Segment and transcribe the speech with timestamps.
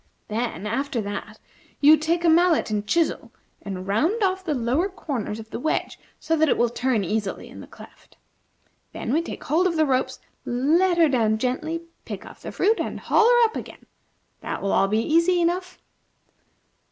[0.29, 1.39] Then, after that,
[1.79, 5.99] you take a mallet and chisel and round off the lower corners of the wedge,
[6.19, 8.17] so that it will turn easily in the cleft.
[8.93, 12.79] Then we take hold of the ropes, let her down gently, pick off the fruit,
[12.79, 13.85] and haul her up again.
[14.39, 15.77] That will all be easy enough."